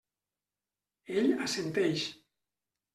Ell 1.17 1.29
assenteix. 1.47 2.11